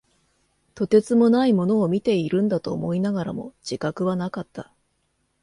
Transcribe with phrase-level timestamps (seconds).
[0.73, 4.73] とてつもないものを見ているんだと思いながらも、自覚はなかった。